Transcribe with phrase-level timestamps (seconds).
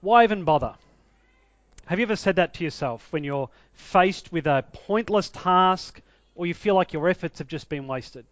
[0.00, 0.74] Why even bother?
[1.86, 6.00] Have you ever said that to yourself when you're faced with a pointless task
[6.36, 8.24] or you feel like your efforts have just been wasted?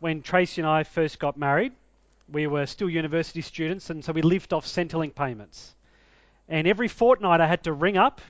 [0.00, 1.72] When Tracy and I first got married,
[2.28, 5.72] we were still university students, and so we lived off Centrelink payments.
[6.48, 8.20] And every fortnight I had to ring up,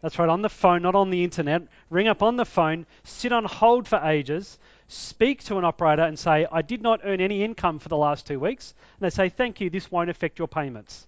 [0.00, 3.32] that's right, on the phone, not on the internet, ring up on the phone, sit
[3.32, 4.58] on hold for ages,
[4.88, 8.26] speak to an operator and say, I did not earn any income for the last
[8.26, 8.72] two weeks.
[8.98, 11.06] And they say, Thank you, this won't affect your payments.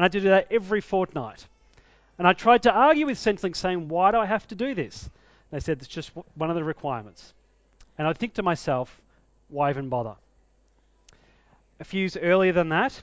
[0.00, 1.46] And I do that every fortnight.
[2.16, 5.10] And I tried to argue with Centrelink saying, Why do I have to do this?
[5.50, 7.34] They said, It's just one of the requirements.
[7.98, 8.98] And I'd think to myself,
[9.50, 10.14] Why even bother?
[11.80, 13.02] A few years earlier than that,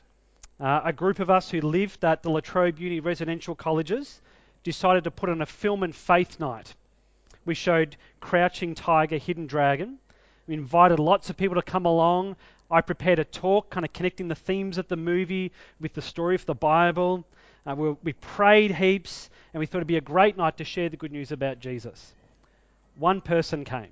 [0.59, 4.19] uh, a group of us who lived at the La Trobe Uni residential colleges
[4.63, 6.73] decided to put on a film and faith night.
[7.45, 9.99] We showed Crouching Tiger, Hidden Dragon.
[10.47, 12.37] We invited lots of people to come along.
[12.69, 16.35] I prepared a talk, kind of connecting the themes of the movie with the story
[16.35, 17.25] of the Bible.
[17.65, 20.89] Uh, we, we prayed heaps, and we thought it'd be a great night to share
[20.89, 22.13] the good news about Jesus.
[22.97, 23.89] One person came.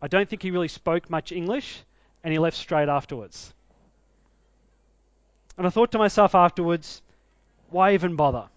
[0.00, 1.82] I don't think he really spoke much English,
[2.22, 3.52] and he left straight afterwards.
[5.56, 7.02] And I thought to myself afterwards,
[7.70, 8.48] why even bother?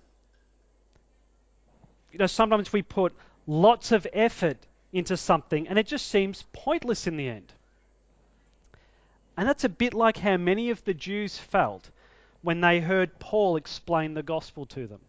[2.12, 3.14] You know, sometimes we put
[3.48, 4.58] lots of effort
[4.94, 7.52] into something and it just seems pointless in the end.
[9.38, 11.90] And that's a bit like how many of the Jews felt
[12.42, 15.02] when they heard Paul explain the gospel to them.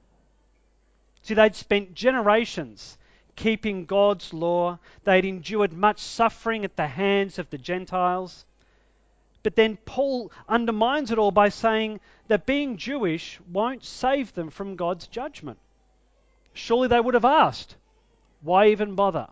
[1.23, 2.99] See, they'd spent generations
[3.37, 8.45] keeping God's law, they'd endured much suffering at the hands of the Gentiles.
[9.43, 14.75] But then Paul undermines it all by saying that being Jewish won't save them from
[14.75, 15.59] God's judgment.
[16.55, 17.77] Surely they would have asked,
[18.41, 19.29] why even bother?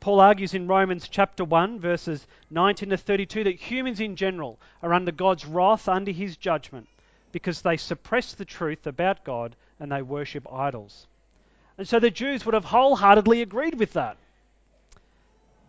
[0.00, 4.94] Paul argues in Romans chapter 1, verses 19 to 32, that humans in general are
[4.94, 6.88] under God's wrath, under his judgment,
[7.32, 11.06] because they suppress the truth about God and they worship idols.
[11.76, 14.16] And so the Jews would have wholeheartedly agreed with that.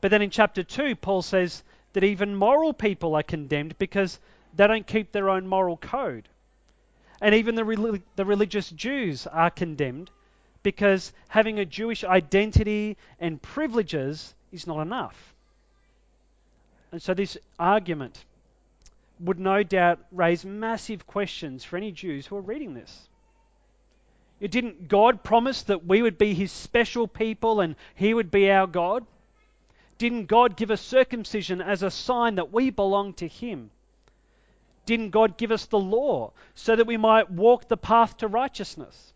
[0.02, 1.64] But then in chapter 2, Paul says
[1.94, 4.20] that even moral people are condemned because
[4.56, 6.30] they don't keep their own moral code.
[7.22, 10.10] And even the, the religious Jews are condemned
[10.64, 15.34] because having a Jewish identity and privileges is not enough.
[16.92, 18.26] And so this argument
[19.20, 23.10] would no doubt raise massive questions for any Jews who are reading this.
[24.40, 28.50] It Didn't God promise that we would be his special people and he would be
[28.50, 29.06] our God?
[30.00, 33.70] Didn't God give us circumcision as a sign that we belong to Him?
[34.86, 39.14] Didn't God give us the law so that we might walk the path to righteousness?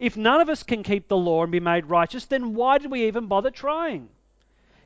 [0.00, 2.90] If none of us can keep the law and be made righteous, then why did
[2.90, 4.08] we even bother trying?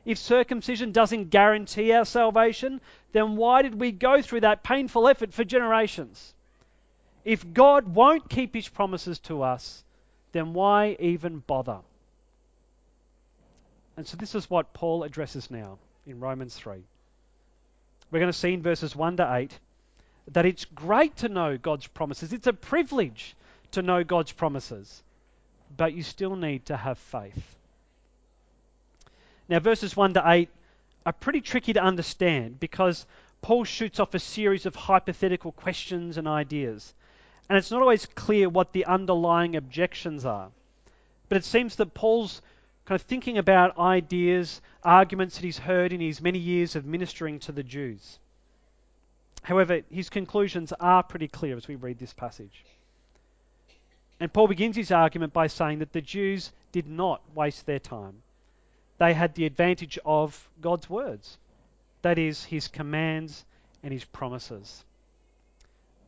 [0.03, 2.81] If circumcision doesn't guarantee our salvation,
[3.13, 6.33] then why did we go through that painful effort for generations?
[7.23, 9.85] If God won't keep his promises to us,
[10.33, 11.79] then why even bother?
[13.95, 16.83] And so this is what Paul addresses now in Romans 3.
[18.11, 19.57] We're going to see in verses 1 to 8
[20.33, 22.33] that it's great to know God's promises.
[22.33, 23.33] It's a privilege
[23.71, 25.03] to know God's promises,
[25.75, 27.55] but you still need to have faith.
[29.47, 30.49] Now, verses 1 to 8
[31.05, 33.05] are pretty tricky to understand because
[33.41, 36.93] Paul shoots off a series of hypothetical questions and ideas,
[37.47, 40.49] and it's not always clear what the underlying objections are.
[41.29, 42.41] But it seems that Paul's
[42.85, 47.39] kind of thinking about ideas, arguments that he's heard in his many years of ministering
[47.39, 48.19] to the Jews.
[49.43, 52.65] However, his conclusions are pretty clear as we read this passage.
[54.19, 58.21] And Paul begins his argument by saying that the Jews did not waste their time.
[58.97, 61.37] They had the advantage of God's words,
[62.01, 63.43] that is, his commands
[63.83, 64.85] and his promises.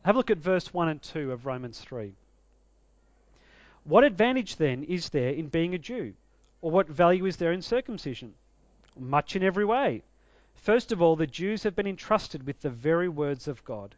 [0.04, 2.14] Have a look at verse 1 and 2 of Romans 3.
[3.84, 6.14] What advantage then is there in being a Jew?
[6.62, 8.34] Or what value is there in circumcision?
[8.98, 10.02] Much in every way.
[10.54, 13.94] First of all, the Jews have been entrusted with the very words of God.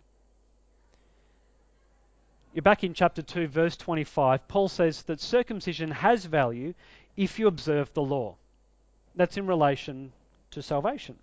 [2.52, 4.48] You're back in chapter 2, verse 25.
[4.48, 6.74] Paul says that circumcision has value
[7.16, 8.34] if you observe the law.
[9.14, 10.12] That's in relation
[10.50, 11.16] to salvation.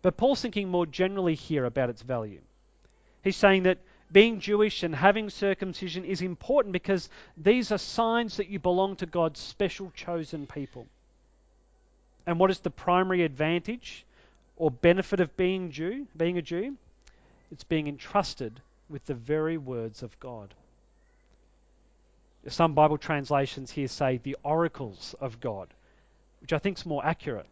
[0.00, 2.40] But Paul's thinking more generally here about its value.
[3.24, 3.78] He's saying that
[4.12, 9.06] being Jewish and having circumcision is important because these are signs that you belong to
[9.06, 10.86] God's special chosen people.
[12.26, 14.06] And what is the primary advantage
[14.56, 16.76] or benefit of being Jew, being a Jew?
[17.50, 18.60] It's being entrusted
[18.92, 20.54] with the very words of God.
[22.46, 25.68] Some Bible translations here say the oracles of God,
[26.40, 27.46] which I think is more accurate.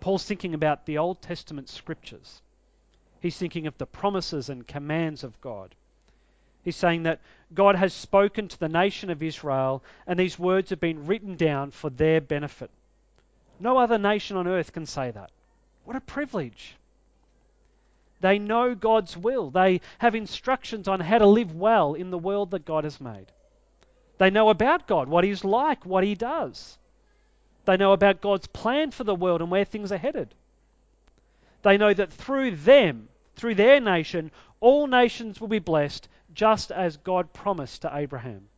[0.00, 2.40] Paul's thinking about the Old Testament scriptures.
[3.20, 5.74] He's thinking of the promises and commands of God.
[6.64, 7.20] He's saying that
[7.54, 11.70] God has spoken to the nation of Israel, and these words have been written down
[11.70, 12.70] for their benefit.
[13.58, 15.30] No other nation on earth can say that.
[15.84, 16.76] What a privilege.
[18.20, 19.50] They know God's will.
[19.50, 23.26] They have instructions on how to live well in the world that God has made.
[24.18, 26.78] They know about God, what He's like, what He does.
[27.64, 30.34] They know about God's plan for the world and where things are headed.
[31.62, 34.30] They know that through them, through their nation,
[34.60, 38.48] all nations will be blessed, just as God promised to Abraham.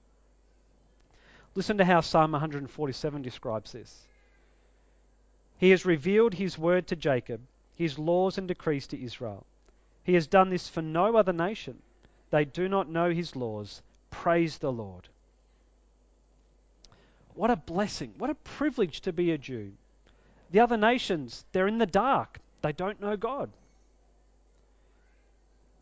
[1.54, 4.06] Listen to how Psalm 147 describes this.
[5.58, 7.40] He has revealed his word to Jacob,
[7.80, 9.46] his laws and decrees to Israel.
[10.04, 11.80] He has done this for no other nation.
[12.30, 13.80] They do not know his laws.
[14.10, 15.08] Praise the Lord.
[17.34, 18.12] What a blessing.
[18.18, 19.72] What a privilege to be a Jew.
[20.50, 22.38] The other nations, they're in the dark.
[22.60, 23.48] They don't know God.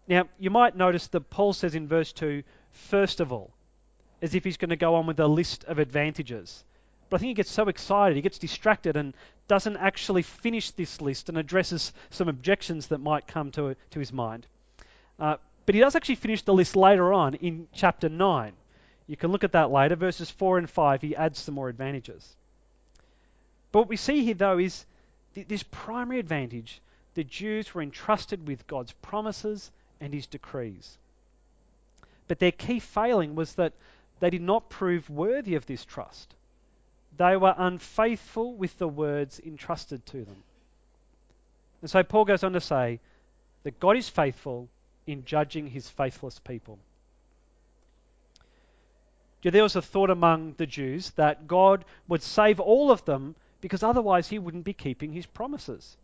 [0.07, 3.51] Now, you might notice that Paul says in verse 2, first of all,
[4.23, 6.63] as if he's going to go on with a list of advantages.
[7.09, 9.15] But I think he gets so excited, he gets distracted and
[9.49, 14.13] doesn't actually finish this list and addresses some objections that might come to, to his
[14.13, 14.47] mind.
[15.19, 18.53] Uh, but he does actually finish the list later on in chapter 9.
[19.07, 19.97] You can look at that later.
[19.97, 22.37] Verses 4 and 5, he adds some more advantages.
[23.73, 24.85] But what we see here, though, is
[25.35, 26.81] th- this primary advantage
[27.15, 29.71] the Jews were entrusted with God's promises
[30.01, 30.99] and his decrees.
[32.29, 33.73] But their key failing was that
[34.21, 36.35] they did not prove worthy of this trust.
[37.19, 40.43] They were unfaithful with the words entrusted to them.
[41.83, 43.01] And so Paul goes on to say
[43.65, 44.69] that God is faithful
[45.07, 46.79] in judging his faithless people.
[49.43, 53.83] There was a thought among the Jews that God would save all of them because
[53.83, 55.97] otherwise he wouldn't be keeping his promises.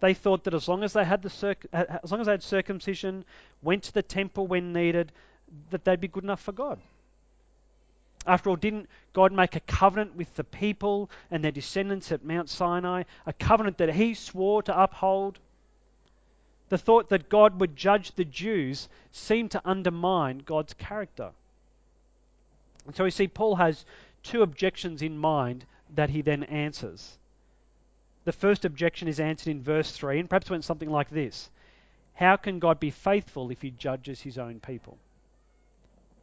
[0.00, 2.42] They thought that as long as they had the circ- as long as they had
[2.42, 3.24] circumcision,
[3.62, 5.12] went to the temple when needed,
[5.70, 6.80] that they'd be good enough for God.
[8.26, 12.48] After all, didn't God make a covenant with the people and their descendants at Mount
[12.48, 13.02] Sinai?
[13.26, 15.38] A covenant that He swore to uphold?
[16.68, 21.32] The thought that God would judge the Jews seemed to undermine God's character.
[22.86, 23.84] And so we see Paul has
[24.22, 27.18] two objections in mind that he then answers.
[28.24, 31.50] The first objection is answered in verse 3, and perhaps went something like this
[32.14, 34.98] How can God be faithful if he judges his own people?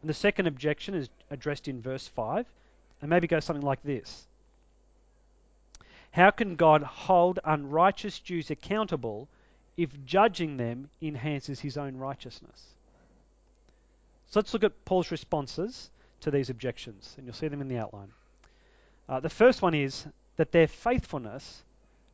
[0.01, 2.45] And the second objection is addressed in verse 5
[3.01, 4.27] and maybe goes something like this
[6.11, 9.27] How can God hold unrighteous Jews accountable
[9.77, 12.73] if judging them enhances his own righteousness?
[14.29, 15.89] So let's look at Paul's responses
[16.21, 18.11] to these objections, and you'll see them in the outline.
[19.07, 20.05] Uh, the first one is
[20.35, 21.63] that their faithfulness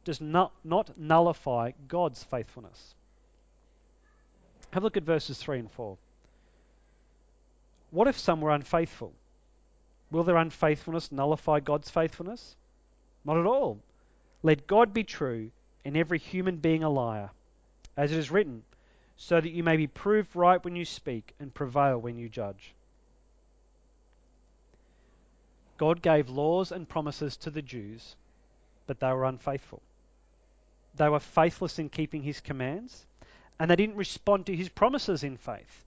[0.06, 2.96] does not, not nullify God's faithfulness.
[4.72, 5.98] Have a look at verses 3 and 4.
[7.96, 9.14] What if some were unfaithful?
[10.12, 12.58] Will their unfaithfulness nullify God's faithfulness?
[13.24, 13.80] Not at all.
[14.44, 15.52] Let God be true
[15.86, 17.30] and every human being a liar,
[17.96, 18.64] as it is written,
[19.16, 22.74] so that you may be proved right when you speak and prevail when you judge.
[25.78, 28.18] God gave laws and promises to the Jews,
[28.88, 29.82] but they were unfaithful.
[30.96, 33.06] They were faithless in keeping his commands,
[33.58, 35.85] and they didn't respond to his promises in faith.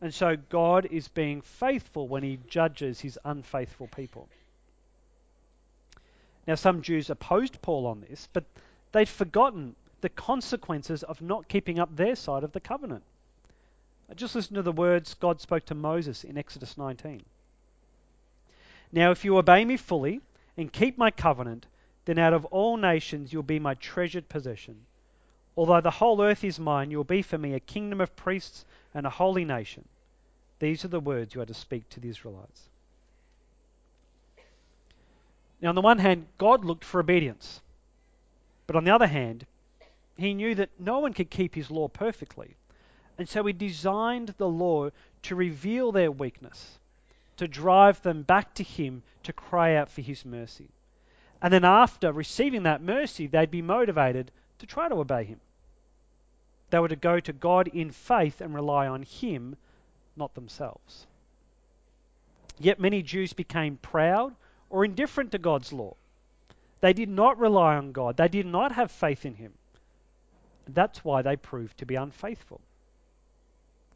[0.00, 4.28] And so God is being faithful when he judges his unfaithful people.
[6.46, 8.44] Now, some Jews opposed Paul on this, but
[8.92, 13.02] they'd forgotten the consequences of not keeping up their side of the covenant.
[14.14, 17.24] Just listen to the words God spoke to Moses in Exodus 19.
[18.92, 20.20] Now, if you obey me fully
[20.56, 21.66] and keep my covenant,
[22.04, 24.86] then out of all nations you'll be my treasured possession.
[25.56, 28.64] Although the whole earth is mine, you will be for me a kingdom of priests
[28.96, 29.84] and a holy nation.
[30.58, 32.62] These are the words you are to speak to the Israelites.
[35.60, 37.60] Now, on the one hand, God looked for obedience.
[38.66, 39.44] But on the other hand,
[40.16, 42.56] he knew that no one could keep his law perfectly.
[43.18, 44.88] And so he designed the law
[45.24, 46.78] to reveal their weakness,
[47.36, 50.70] to drive them back to him to cry out for his mercy.
[51.42, 55.40] And then after receiving that mercy, they'd be motivated to try to obey him.
[56.70, 59.56] They were to go to God in faith and rely on him,
[60.16, 61.06] not themselves.
[62.58, 64.34] Yet many Jews became proud
[64.70, 65.94] or indifferent to God's law.
[66.80, 69.52] They did not rely on God, they did not have faith in him.
[70.68, 72.60] That's why they proved to be unfaithful.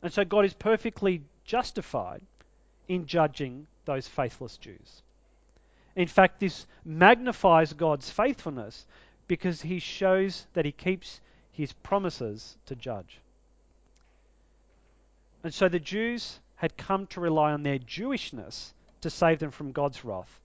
[0.03, 2.23] And so God is perfectly justified
[2.89, 5.03] in judging those faithless Jews.
[5.97, 8.87] In fact, this magnifies God's faithfulness
[9.27, 11.21] because he shows that he keeps
[11.53, 13.21] his promises to judge.
[15.43, 19.73] And so the Jews had come to rely on their Jewishness to save them from
[19.73, 20.41] God's wrath.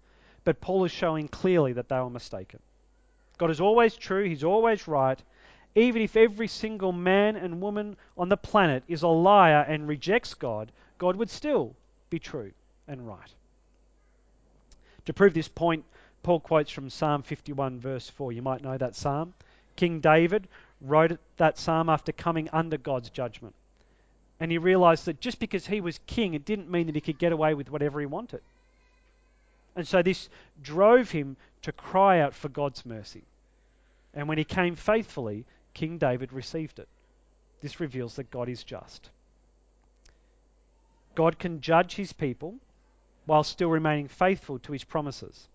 [0.45, 2.59] But Paul is showing clearly that they were mistaken.
[3.37, 5.21] God is always true, He's always right.
[5.75, 10.33] Even if every single man and woman on the planet is a liar and rejects
[10.33, 11.75] God, God would still
[12.09, 12.53] be true
[12.87, 13.33] and right.
[15.05, 15.83] To prove this point,
[16.23, 18.31] Paul quotes from Psalm 51, verse 4.
[18.31, 19.33] You might know that psalm.
[19.75, 20.47] King David
[20.81, 23.55] wrote that psalm after coming under God's judgment.
[24.39, 27.19] And he realized that just because he was king, it didn't mean that he could
[27.19, 28.41] get away with whatever he wanted.
[29.75, 30.29] And so this
[30.61, 33.23] drove him to cry out for God's mercy.
[34.13, 36.87] And when he came faithfully, King David received it.
[37.61, 39.09] This reveals that God is just.
[41.15, 42.55] God can judge his people
[43.25, 45.47] while still remaining faithful to his promises.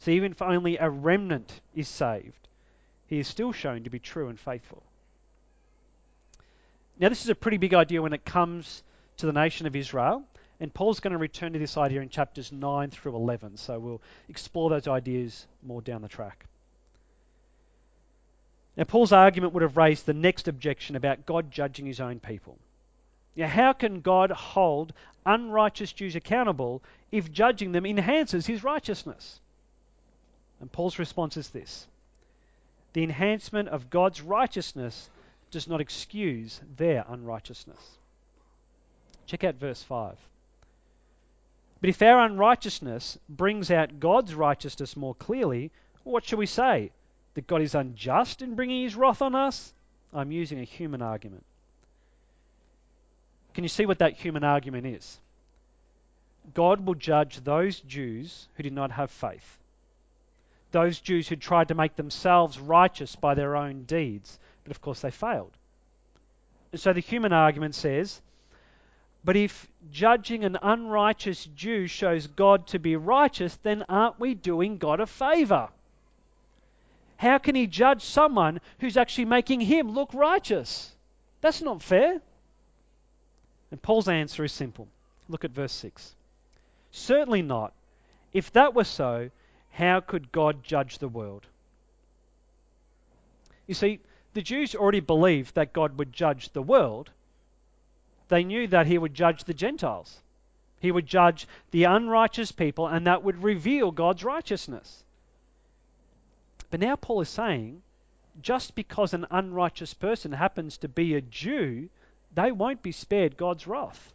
[0.00, 2.47] So even if only a remnant is saved,
[3.08, 4.82] he is still shown to be true and faithful.
[7.00, 8.82] Now, this is a pretty big idea when it comes
[9.16, 10.24] to the nation of Israel,
[10.60, 14.02] and Paul's going to return to this idea in chapters 9 through 11, so we'll
[14.28, 16.44] explore those ideas more down the track.
[18.76, 22.58] Now, Paul's argument would have raised the next objection about God judging his own people.
[23.36, 24.92] Now, how can God hold
[25.24, 29.40] unrighteous Jews accountable if judging them enhances his righteousness?
[30.60, 31.86] And Paul's response is this
[32.98, 35.08] The enhancement of God's righteousness
[35.52, 37.78] does not excuse their unrighteousness.
[39.24, 40.16] Check out verse 5.
[41.80, 45.70] But if our unrighteousness brings out God's righteousness more clearly,
[46.02, 46.90] what shall we say?
[47.34, 49.72] That God is unjust in bringing his wrath on us?
[50.12, 51.44] I'm using a human argument.
[53.54, 55.20] Can you see what that human argument is?
[56.52, 59.57] God will judge those Jews who did not have faith.
[60.70, 65.00] Those Jews who tried to make themselves righteous by their own deeds, but of course
[65.00, 65.52] they failed.
[66.72, 68.20] And so the human argument says,
[69.24, 74.78] but if judging an unrighteous Jew shows God to be righteous, then aren't we doing
[74.78, 75.68] God a favor?
[77.16, 80.94] How can he judge someone who's actually making him look righteous?
[81.40, 82.20] That's not fair.
[83.70, 84.86] And Paul's answer is simple.
[85.28, 86.14] Look at verse 6.
[86.92, 87.72] Certainly not.
[88.32, 89.30] If that were so,
[89.78, 91.46] how could God judge the world?
[93.68, 94.00] You see,
[94.34, 97.10] the Jews already believed that God would judge the world.
[98.26, 100.20] They knew that he would judge the Gentiles.
[100.80, 105.04] He would judge the unrighteous people, and that would reveal God's righteousness.
[106.70, 107.82] But now Paul is saying
[108.42, 111.88] just because an unrighteous person happens to be a Jew
[112.34, 114.12] they won't be spared God's wrath.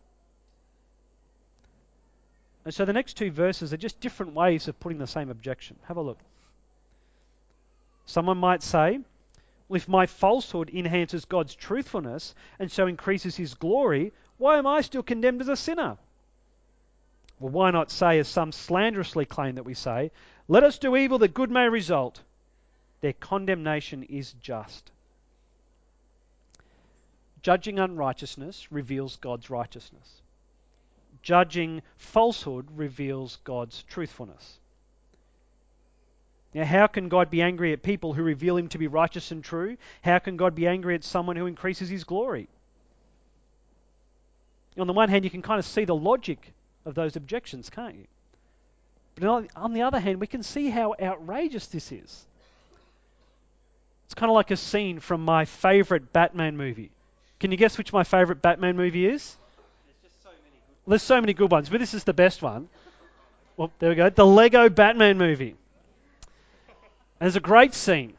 [2.66, 5.78] And so the next two verses are just different ways of putting the same objection.
[5.88, 6.20] Have a look.
[8.06, 9.00] Someone might say,
[9.68, 14.82] well, if my falsehood enhances God's truthfulness and so increases his glory, why am I
[14.82, 15.98] still condemned as a sinner?
[17.40, 20.12] Well, why not say, as some slanderously claim that we say,
[20.48, 22.22] let us do evil that good may result?
[23.02, 24.92] Their condemnation is just.
[27.42, 30.22] Judging unrighteousness reveals God's righteousness.
[31.24, 34.60] Judging falsehood reveals God's truthfulness.
[36.54, 39.44] Now, how can God be angry at people who reveal him to be righteous and
[39.44, 39.78] true?
[40.04, 42.48] How can God be angry at someone who increases his glory?
[44.78, 46.54] On the one hand, you can kind of see the logic
[46.86, 48.06] of those objections, can't you?
[49.16, 52.26] But on the other hand, we can see how outrageous this is.
[54.06, 56.92] It's kind of like a scene from my favorite Batman movie.
[57.40, 59.38] Can you guess which my favourite Batman movie is?
[60.88, 62.68] There's, so many good ones, but this is the best one.
[63.56, 64.10] Well, there we go.
[64.10, 65.56] The Lego Batman movie.
[67.20, 68.14] And there's a great scene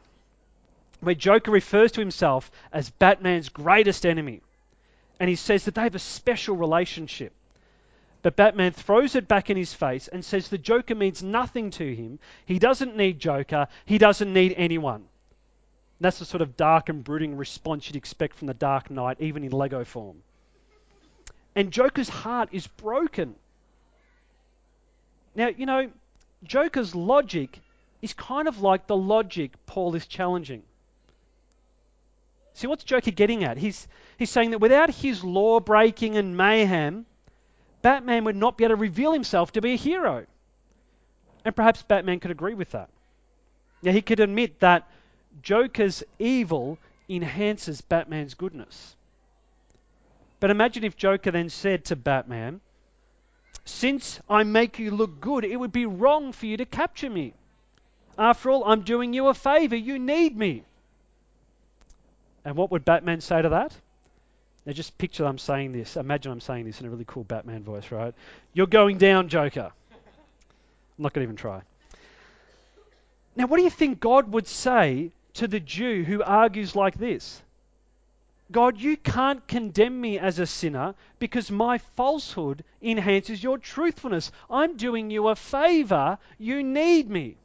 [1.01, 4.41] where Joker refers to himself as Batman's greatest enemy.
[5.19, 7.33] And he says that they have a special relationship.
[8.21, 11.95] But Batman throws it back in his face and says the Joker means nothing to
[11.95, 12.17] him.
[12.45, 13.67] He doesn't need Joker.
[13.85, 15.05] He doesn't need anyone.
[16.01, 19.43] That's the sort of dark and brooding response you'd expect from the Dark Knight, even
[19.43, 20.23] in Lego form.
[21.55, 23.35] And Joker's heart is broken.
[25.35, 25.89] Now, you know,
[26.43, 27.59] Joker's logic
[28.01, 30.63] is kind of like the logic Paul is challenging.
[32.53, 33.57] See, what's Joker getting at?
[33.57, 37.05] He's, he's saying that without his law breaking and mayhem,
[37.81, 40.25] Batman would not be able to reveal himself to be a hero.
[41.43, 42.89] And perhaps Batman could agree with that.
[43.81, 44.87] Now, he could admit that
[45.41, 46.77] Joker's evil
[47.09, 48.95] enhances Batman's goodness.
[50.45, 52.61] But imagine if Joker then said to Batman,
[53.63, 57.33] Since I make you look good, it would be wrong for you to capture me.
[58.15, 59.75] After all, I'm doing you a favor.
[59.75, 60.63] You need me.
[62.45, 63.75] And what would Batman say to that?
[64.67, 65.97] Now just picture I'm saying this.
[65.97, 68.13] Imagine I'm saying this in a really cool Batman voice, right?
[68.53, 69.71] You're going down, Joker.
[69.73, 71.63] I'm not going to even try.
[73.35, 77.41] Now, what do you think God would say to the Jew who argues like this?
[78.51, 84.31] God, you can't condemn me as a sinner because my falsehood enhances your truthfulness.
[84.49, 86.19] I'm doing you a favor.
[86.37, 87.37] You need me.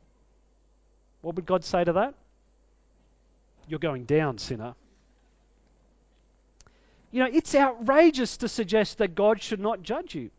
[1.22, 2.14] What would God say to that?
[3.66, 4.74] You're going down, sinner.
[7.12, 10.30] You know, it's outrageous to suggest that God should not judge you.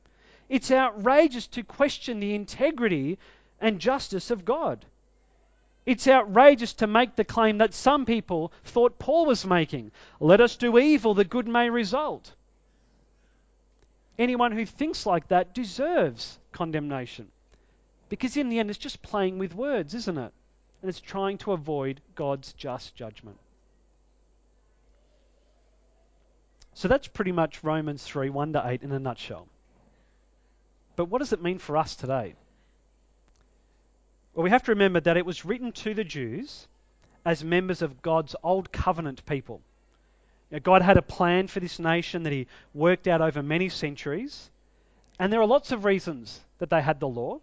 [0.47, 3.17] It's outrageous to question the integrity
[3.59, 4.85] and justice of God.
[5.85, 9.91] It's outrageous to make the claim that some people thought Paul was making.
[10.19, 12.33] Let us do evil that good may result.
[14.19, 17.29] Anyone who thinks like that deserves condemnation.
[18.09, 20.33] Because in the end, it's just playing with words, isn't it?
[20.81, 23.37] And it's trying to avoid God's just judgment.
[26.73, 29.47] So that's pretty much Romans 3 1 to 8 in a nutshell.
[30.95, 32.35] But what does it mean for us today?
[34.33, 36.67] Well, we have to remember that it was written to the Jews
[37.25, 39.61] as members of God's old covenant people.
[40.51, 44.49] Know, God had a plan for this nation that He worked out over many centuries,
[45.19, 47.39] and there are lots of reasons that they had the law.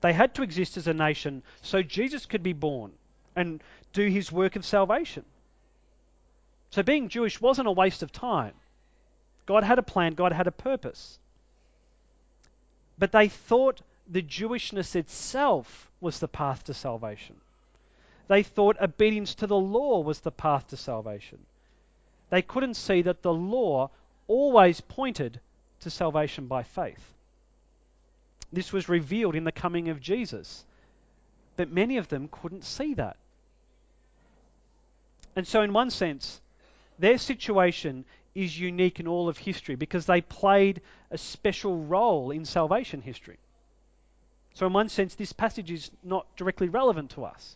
[0.00, 2.92] They had to exist as a nation so Jesus could be born
[3.34, 3.62] and
[3.92, 5.24] do His work of salvation.
[6.70, 8.54] So being Jewish wasn't a waste of time.
[9.46, 11.18] God had a plan, God had a purpose.
[12.98, 17.36] But they thought the Jewishness itself was the path to salvation.
[18.28, 21.38] They thought obedience to the law was the path to salvation.
[22.30, 23.90] They couldn't see that the law
[24.26, 25.40] always pointed
[25.80, 27.14] to salvation by faith.
[28.52, 30.64] This was revealed in the coming of Jesus.
[31.56, 33.16] But many of them couldn't see that.
[35.34, 36.40] And so, in one sense,
[36.98, 42.44] their situation is unique in all of history because they played a special role in
[42.44, 43.38] salvation history.
[44.58, 47.54] So, in one sense, this passage is not directly relevant to us.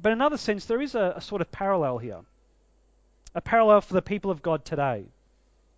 [0.00, 2.20] But in another sense, there is a, a sort of parallel here.
[3.34, 5.06] A parallel for the people of God today.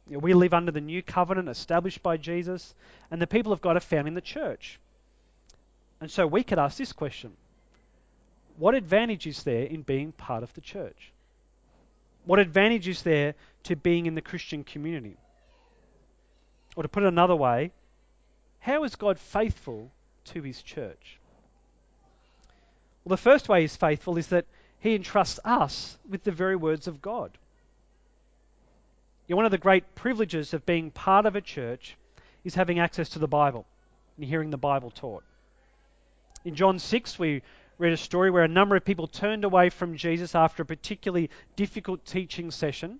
[0.06, 2.74] You know, we live under the new covenant established by Jesus,
[3.10, 4.78] and the people of God are found in the church.
[6.02, 7.32] And so we could ask this question
[8.58, 11.12] What advantage is there in being part of the church?
[12.26, 15.16] What advantage is there to being in the Christian community?
[16.76, 17.72] Or to put it another way,
[18.66, 19.92] how is God faithful
[20.24, 21.20] to his church?
[23.04, 24.44] Well, the first way he's faithful is that
[24.80, 27.30] he entrusts us with the very words of God.
[29.28, 31.96] You know, one of the great privileges of being part of a church
[32.42, 33.66] is having access to the Bible
[34.16, 35.22] and hearing the Bible taught.
[36.44, 37.42] In John 6, we
[37.78, 41.30] read a story where a number of people turned away from Jesus after a particularly
[41.54, 42.98] difficult teaching session.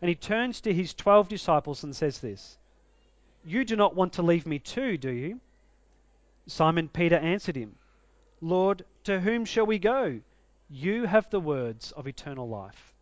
[0.00, 2.58] And he turns to his 12 disciples and says this
[3.44, 5.40] You do not want to leave me too, do you?
[6.46, 7.76] Simon Peter answered him,
[8.40, 10.20] Lord, to whom shall we go?
[10.68, 12.92] You have the words of eternal life.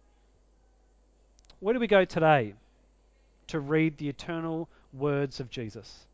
[1.61, 2.55] Where do we go today
[3.49, 6.07] to read the eternal words of Jesus?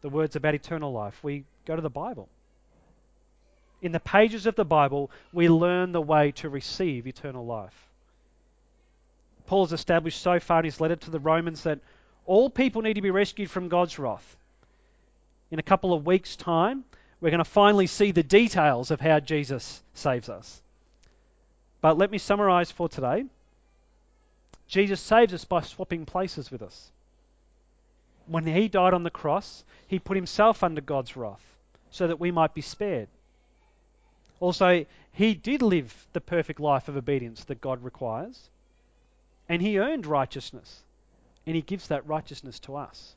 [0.00, 1.22] The words about eternal life.
[1.22, 2.28] We go to the Bible.
[3.82, 7.88] In the pages of the Bible, we learn the way to receive eternal life.
[9.46, 11.78] Paul has established so far in his letter to the Romans that
[12.26, 14.36] all people need to be rescued from God's wrath.
[15.50, 16.84] In a couple of weeks' time,
[17.20, 20.60] we're going to finally see the details of how Jesus saves us.
[21.80, 23.24] But let me summarize for today.
[24.68, 26.90] Jesus saves us by swapping places with us.
[28.26, 31.44] When he died on the cross, he put himself under God's wrath
[31.92, 33.08] so that we might be spared.
[34.40, 38.50] Also, he did live the perfect life of obedience that God requires,
[39.48, 40.82] and he earned righteousness,
[41.46, 43.14] and he gives that righteousness to us.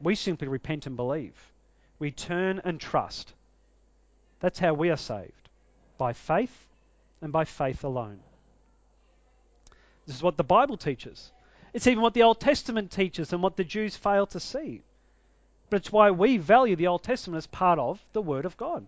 [0.00, 1.34] We simply repent and believe.
[1.98, 3.32] We turn and trust.
[4.40, 5.48] That's how we are saved
[5.96, 6.66] by faith
[7.20, 8.20] and by faith alone.
[10.06, 11.30] This is what the Bible teaches.
[11.72, 14.82] It's even what the Old Testament teaches and what the Jews fail to see.
[15.70, 18.86] But it's why we value the Old Testament as part of the Word of God.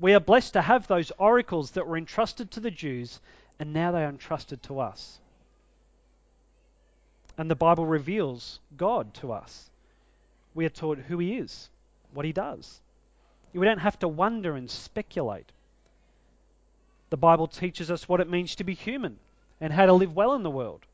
[0.00, 3.20] We are blessed to have those oracles that were entrusted to the Jews,
[3.58, 5.20] and now they are entrusted to us.
[7.38, 9.70] And the Bible reveals God to us.
[10.54, 11.70] We are taught who He is,
[12.12, 12.80] what He does.
[13.54, 15.50] We don't have to wonder and speculate.
[17.08, 19.18] The Bible teaches us what it means to be human
[19.60, 20.84] and how to live well in the world.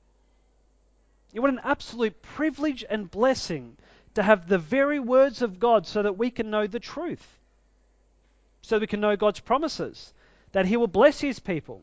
[1.32, 3.76] What an absolute privilege and blessing
[4.14, 7.40] to have the very words of God so that we can know the truth
[8.64, 10.14] so we can know God's promises,
[10.52, 11.82] that He will bless His people,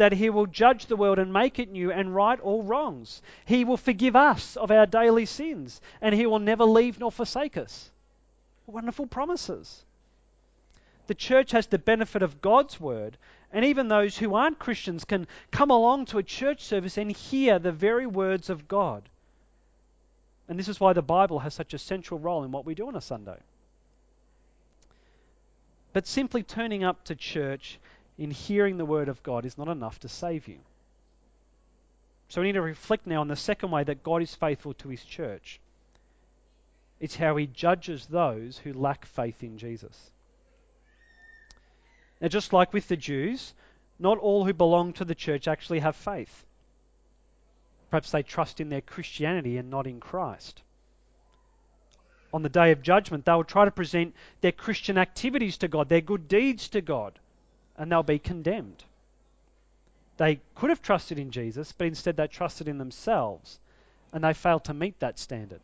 [0.00, 3.20] that He will judge the world and make it new and right all wrongs.
[3.44, 7.58] He will forgive us of our daily sins, and He will never leave nor forsake
[7.58, 7.90] us.
[8.66, 9.84] Wonderful promises.
[11.06, 13.18] The church has the benefit of God's word,
[13.52, 17.58] and even those who aren't Christians can come along to a church service and hear
[17.58, 19.06] the very words of God.
[20.48, 22.88] And this is why the Bible has such a central role in what we do
[22.88, 23.36] on a Sunday.
[25.92, 27.78] But simply turning up to church
[28.20, 30.58] in hearing the word of God is not enough to save you.
[32.28, 34.90] So we need to reflect now on the second way that God is faithful to
[34.90, 35.58] his church.
[37.00, 40.10] It's how he judges those who lack faith in Jesus.
[42.20, 43.54] Now, just like with the Jews,
[43.98, 46.44] not all who belong to the church actually have faith.
[47.88, 50.60] Perhaps they trust in their Christianity and not in Christ.
[52.34, 55.88] On the day of judgment, they will try to present their Christian activities to God,
[55.88, 57.18] their good deeds to God,
[57.80, 58.84] and they'll be condemned.
[60.18, 63.58] They could have trusted in Jesus, but instead they trusted in themselves,
[64.12, 65.62] and they failed to meet that standard.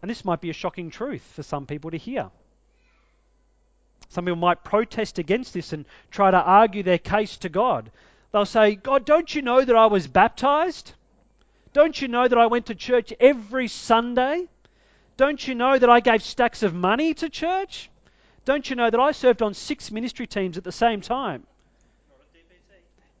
[0.00, 2.30] And this might be a shocking truth for some people to hear.
[4.10, 7.90] Some people might protest against this and try to argue their case to God.
[8.30, 10.92] They'll say, God, don't you know that I was baptized?
[11.72, 14.46] Don't you know that I went to church every Sunday?
[15.16, 17.90] Don't you know that I gave stacks of money to church?
[18.46, 21.44] Don't you know that I served on six ministry teams at the same time?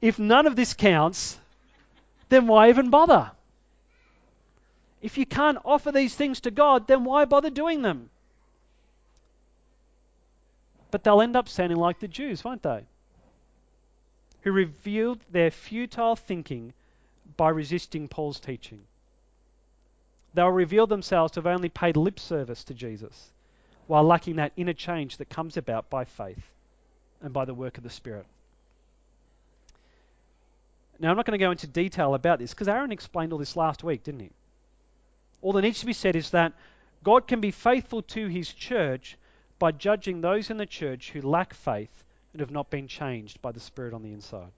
[0.00, 1.36] If none of this counts,
[2.28, 3.32] then why even bother?
[5.02, 8.08] If you can't offer these things to God, then why bother doing them?
[10.92, 12.84] But they'll end up sounding like the Jews, won't they?
[14.42, 16.72] Who revealed their futile thinking
[17.36, 18.84] by resisting Paul's teaching.
[20.34, 23.32] They'll reveal themselves to have only paid lip service to Jesus
[23.86, 26.50] while lacking that inner change that comes about by faith
[27.22, 28.26] and by the work of the Spirit.
[30.98, 33.56] Now, I'm not going to go into detail about this because Aaron explained all this
[33.56, 34.30] last week, didn't he?
[35.42, 36.52] All that needs to be said is that
[37.04, 39.16] God can be faithful to his church
[39.58, 43.52] by judging those in the church who lack faith and have not been changed by
[43.52, 44.50] the Spirit on the inside.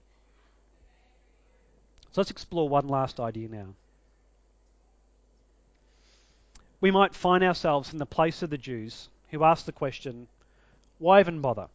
[2.11, 3.67] So let's explore one last idea now.
[6.81, 10.27] We might find ourselves in the place of the Jews who ask the question,
[10.97, 11.67] why even bother?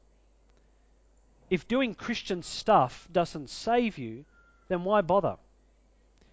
[1.50, 4.24] If doing Christian stuff doesn't save you,
[4.68, 5.36] then why bother?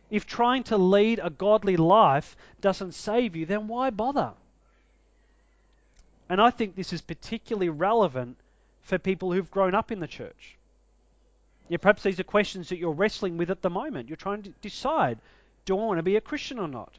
[0.10, 4.34] If trying to lead a godly life doesn't save you, then why bother?
[6.30, 8.38] And I think this is particularly relevant
[8.82, 10.58] for people who've grown up in the church.
[11.70, 14.10] Yeah, perhaps these are questions that you're wrestling with at the moment.
[14.10, 15.20] You're trying to decide
[15.64, 16.98] do I want to be a Christian or not?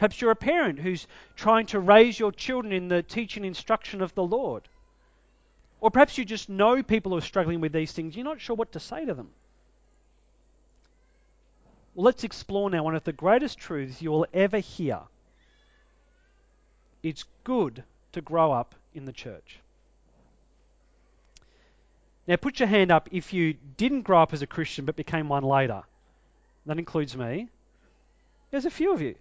[0.00, 4.14] Perhaps you're a parent who's trying to raise your children in the teaching instruction of
[4.14, 4.66] the Lord.
[5.78, 8.16] Or perhaps you just know people who are struggling with these things.
[8.16, 9.28] You're not sure what to say to them.
[11.94, 15.00] Well, let's explore now one of the greatest truths you will ever hear.
[17.02, 19.60] It's good to grow up in the church.
[22.26, 25.28] Now, put your hand up if you didn't grow up as a Christian but became
[25.28, 25.82] one later.
[26.64, 27.48] That includes me.
[28.50, 29.16] There's a few of you.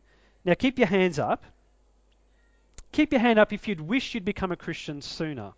[0.49, 1.43] Now, keep your hands up.
[2.91, 5.53] Keep your hand up if you'd wish you'd become a Christian sooner.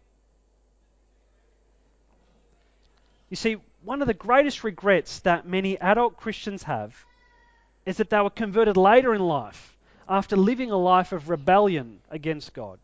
[3.30, 6.94] You see, one of the greatest regrets that many adult Christians have
[7.86, 9.78] is that they were converted later in life
[10.10, 12.78] after living a life of rebellion against God.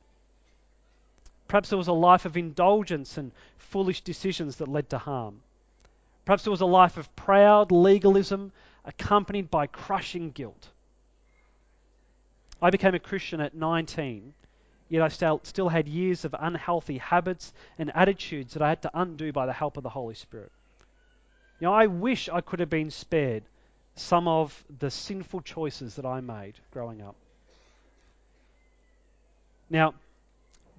[1.49, 5.41] Perhaps there was a life of indulgence and foolish decisions that led to harm.
[6.23, 8.53] Perhaps there was a life of proud legalism
[8.85, 10.69] accompanied by crushing guilt.
[12.61, 14.33] I became a Christian at 19,
[14.89, 18.91] yet I still, still had years of unhealthy habits and attitudes that I had to
[18.93, 20.51] undo by the help of the Holy Spirit.
[21.59, 23.43] Know, I wish I could have been spared
[23.95, 27.15] some of the sinful choices that I made growing up.
[29.69, 29.95] Now,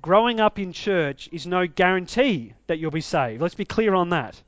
[0.01, 3.43] growing up in church is no guarantee that you'll be saved.
[3.43, 4.41] Let's be clear on that.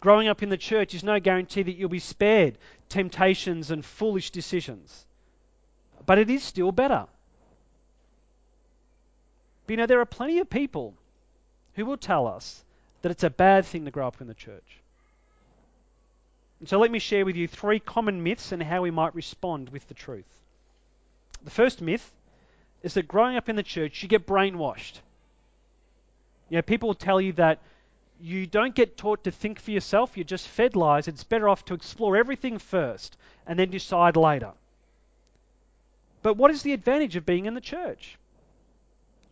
[0.00, 2.58] Growing up in the church is no guarantee that you'll be spared
[2.88, 5.06] temptations and foolish decisions.
[6.06, 7.06] But it is still better.
[9.66, 10.94] But you know, there are plenty of people
[11.74, 12.64] who will tell us
[13.02, 14.80] that it's a bad thing to grow up in the church.
[16.60, 19.70] And so let me share with you three common myths and how we might respond
[19.70, 20.40] with the truth.
[21.44, 22.12] The first myth
[22.82, 25.00] is that growing up in the church, you get brainwashed.
[26.48, 27.58] You know, people will tell you that
[28.20, 31.08] you don't get taught to think for yourself, you're just fed lies.
[31.08, 34.52] It's better off to explore everything first and then decide later.
[36.22, 38.16] But what is the advantage of being in the church?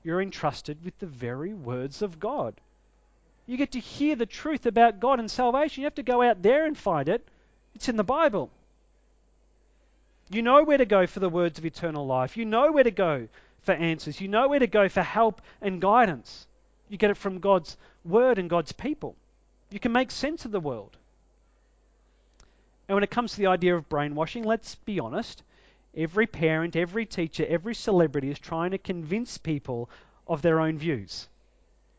[0.03, 2.55] You're entrusted with the very words of God.
[3.47, 5.83] You get to hear the truth about God and salvation.
[5.83, 7.27] You have to go out there and find it.
[7.75, 8.51] It's in the Bible.
[10.31, 12.37] You know where to go for the words of eternal life.
[12.37, 13.29] You know where to go
[13.63, 14.21] for answers.
[14.21, 16.47] You know where to go for help and guidance.
[16.89, 19.17] You get it from God's word and God's people.
[19.71, 20.97] You can make sense of the world.
[22.89, 25.43] And when it comes to the idea of brainwashing, let's be honest.
[25.97, 29.91] Every parent, every teacher, every celebrity is trying to convince people
[30.27, 31.29] of their own views.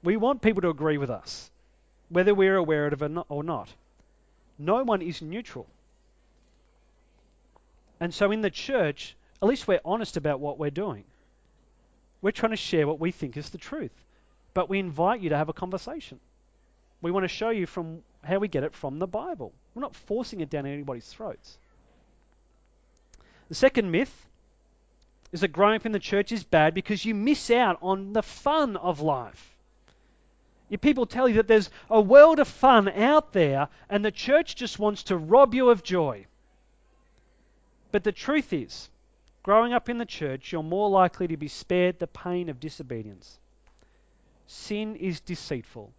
[0.03, 1.51] We want people to agree with us,
[2.09, 3.69] whether we're aware of it or not.
[4.57, 5.67] No one is neutral.
[7.99, 11.03] And so in the church, at least we're honest about what we're doing.
[12.21, 13.91] We're trying to share what we think is the truth.
[14.53, 16.19] But we invite you to have a conversation.
[17.01, 19.51] We want to show you from how we get it from the Bible.
[19.73, 21.57] We're not forcing it down anybody's throats.
[23.51, 24.29] The second myth
[25.33, 28.23] is that growing up in the church is bad because you miss out on the
[28.23, 29.57] fun of life.
[30.69, 34.55] Your people tell you that there's a world of fun out there and the church
[34.55, 36.27] just wants to rob you of joy.
[37.91, 38.89] But the truth is,
[39.43, 43.37] growing up in the church, you're more likely to be spared the pain of disobedience.
[44.47, 45.91] Sin is deceitful,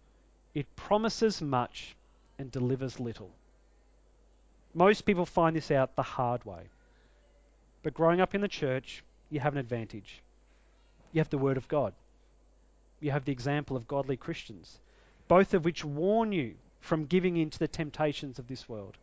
[0.55, 1.95] it promises much
[2.39, 3.29] and delivers little.
[4.73, 6.63] Most people find this out the hard way.
[7.83, 10.21] But growing up in the church, you have an advantage.
[11.11, 11.93] You have the Word of God
[13.03, 14.79] you have the example of godly Christians,
[15.27, 18.97] both of which warn you from giving in to the temptations of this world.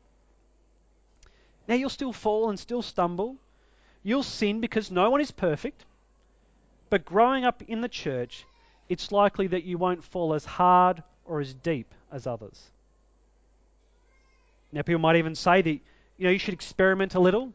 [1.69, 3.37] Now, you'll still fall and still stumble.
[4.03, 5.85] You'll sin because no one is perfect.
[6.89, 8.45] But growing up in the church,
[8.89, 12.71] it's likely that you won't fall as hard or as deep as others.
[14.73, 17.53] Now, people might even say that you know you should experiment a little.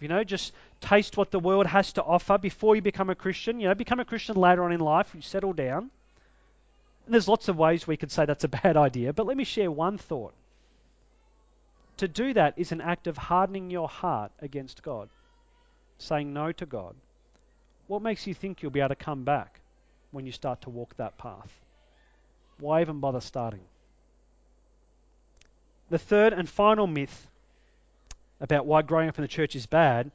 [0.00, 3.60] You know, just taste what the world has to offer before you become a Christian.
[3.60, 5.90] You know, become a Christian later on in life, you settle down.
[7.06, 9.44] And there's lots of ways we could say that's a bad idea, but let me
[9.44, 10.34] share one thought.
[11.98, 15.08] To do that is an act of hardening your heart against God,
[15.98, 16.94] saying no to God.
[17.86, 19.60] What makes you think you'll be able to come back
[20.10, 21.60] when you start to walk that path?
[22.58, 23.64] Why even bother starting?
[25.88, 27.28] The third and final myth
[28.40, 30.10] about why growing up in the church is bad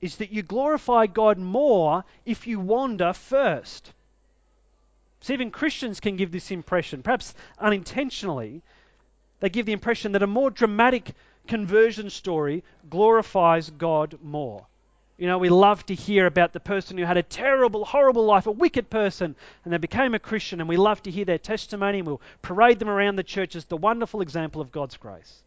[0.00, 3.92] is that you glorify God more if you wander first.
[5.20, 8.62] So even Christians can give this impression, perhaps unintentionally.
[9.38, 11.14] They give the impression that a more dramatic
[11.46, 14.66] conversion story glorifies God more.
[15.18, 18.48] You know, we love to hear about the person who had a terrible, horrible life,
[18.48, 21.98] a wicked person, and they became a Christian, and we love to hear their testimony,
[21.98, 25.41] and we'll parade them around the church as the wonderful example of God's grace.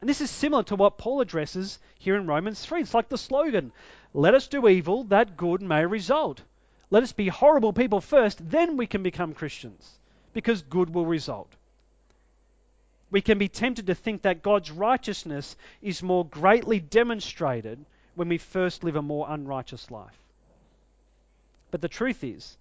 [0.00, 2.82] And this is similar to what Paul addresses here in Romans 3.
[2.82, 3.72] It's like the slogan
[4.16, 6.40] let us do evil that good may result.
[6.90, 9.98] Let us be horrible people first, then we can become Christians,
[10.32, 11.52] because good will result.
[13.10, 18.38] We can be tempted to think that God's righteousness is more greatly demonstrated when we
[18.38, 20.18] first live a more unrighteous life.
[21.70, 22.56] But the truth is,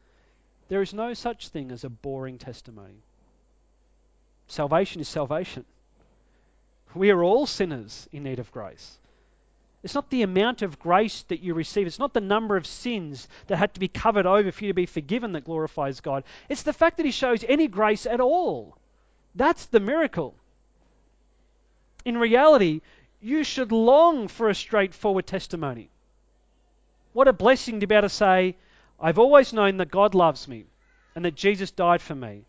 [0.67, 3.01] there is no such thing as a boring testimony.
[4.47, 5.63] Salvation is salvation.
[6.95, 8.97] We are all sinners in need of grace.
[9.83, 13.27] It's not the amount of grace that you receive, it's not the number of sins
[13.47, 16.23] that had to be covered over for you to be forgiven that glorifies God.
[16.49, 18.77] It's the fact that He shows any grace at all.
[19.35, 20.33] That's the miracle.
[22.03, 22.81] In reality,
[23.21, 25.89] you should long for a straightforward testimony.
[27.13, 28.55] What a blessing to be able to say,
[28.99, 30.65] I've always known that God loves me
[31.15, 32.45] and that Jesus died for me.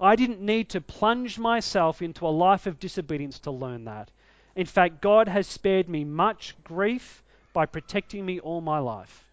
[0.00, 4.10] I didn't need to plunge myself into a life of disobedience to learn that.
[4.54, 9.24] In fact, God has spared me much grief by protecting me all my life.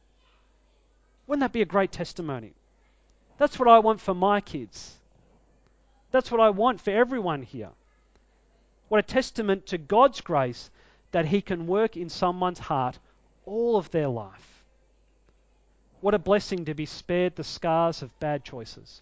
[1.28, 2.54] Wouldn't that be a great testimony?
[3.38, 4.96] That's what I want for my kids.
[6.12, 7.72] That's what I want for everyone here.
[8.88, 10.70] What a testament to God's grace
[11.12, 13.00] that He can work in someone's heart
[13.46, 14.64] all of their life.
[16.02, 19.02] What a blessing to be spared the scars of bad choices.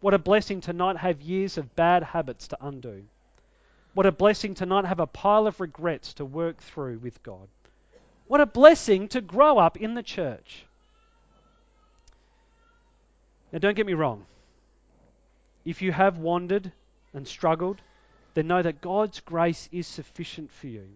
[0.00, 3.04] What a blessing to not have years of bad habits to undo.
[3.92, 7.48] What a blessing to not have a pile of regrets to work through with God.
[8.26, 10.64] What a blessing to grow up in the church.
[13.52, 14.26] Now, don't get me wrong.
[15.64, 16.72] If you have wandered
[17.12, 17.82] and struggled,
[18.34, 20.86] then know that God's grace is sufficient for you.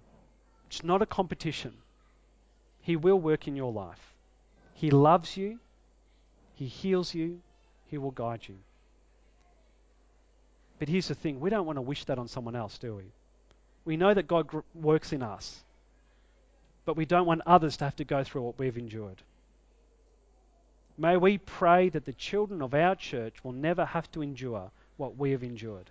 [0.68, 1.74] It's not a competition.
[2.80, 4.14] He will work in your life.
[4.72, 5.58] He loves you,
[6.54, 7.40] He heals you,
[7.88, 8.56] He will guide you.
[10.84, 13.04] But here's the thing we don't want to wish that on someone else, do we?
[13.86, 15.64] We know that God gr- works in us,
[16.84, 19.22] but we don't want others to have to go through what we've endured.
[20.98, 25.16] May we pray that the children of our church will never have to endure what
[25.16, 25.90] we have endured.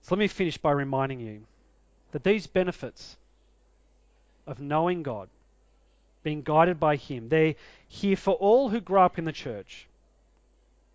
[0.00, 1.42] So let me finish by reminding you
[2.12, 3.18] that these benefits
[4.46, 5.28] of knowing God,
[6.22, 7.56] being guided by Him, they're
[7.88, 9.86] here for all who grow up in the church.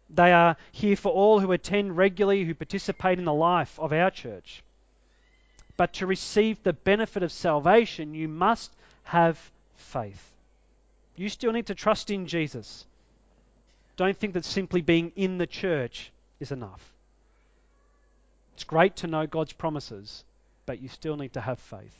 [0.09, 4.09] They are here for all who attend regularly, who participate in the life of our
[4.09, 4.63] church.
[5.75, 8.71] But to receive the benefit of salvation, you must
[9.03, 9.37] have
[9.75, 10.31] faith.
[11.15, 12.85] You still need to trust in Jesus.
[13.95, 16.93] Don't think that simply being in the church is enough.
[18.53, 20.23] It's great to know God's promises,
[20.65, 21.95] but you still need to have faith.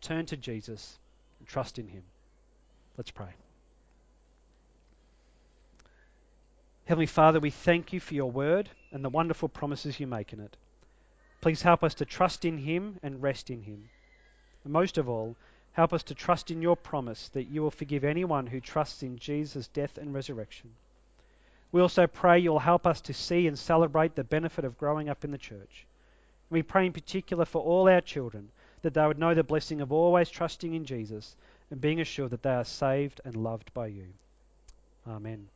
[0.00, 0.98] Turn to Jesus
[1.38, 2.02] and trust in Him.
[2.96, 3.34] Let's pray.
[6.86, 10.40] Heavenly Father, we thank you for your word and the wonderful promises you make in
[10.40, 10.56] it.
[11.40, 13.88] Please help us to trust in Him and rest in Him.
[14.64, 15.36] And most of all,
[15.74, 19.18] Help us to trust in your promise that you will forgive anyone who trusts in
[19.18, 20.70] Jesus' death and resurrection.
[21.72, 25.24] We also pray you'll help us to see and celebrate the benefit of growing up
[25.24, 25.84] in the church.
[26.48, 28.50] We pray in particular for all our children
[28.82, 31.34] that they would know the blessing of always trusting in Jesus
[31.72, 34.06] and being assured that they are saved and loved by you.
[35.08, 35.48] Amen.